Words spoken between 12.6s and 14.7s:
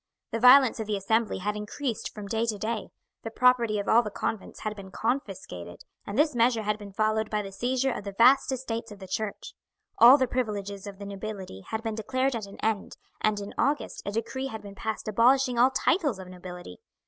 end, and in August a decree had